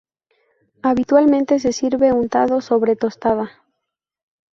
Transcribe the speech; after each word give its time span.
Habitualmente 0.81 1.59
se 1.59 1.73
sirve 1.73 2.11
untado 2.11 2.59
sobre 2.59 2.95
tostada. 2.95 3.51